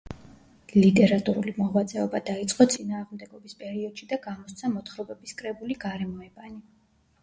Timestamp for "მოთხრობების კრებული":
4.77-5.83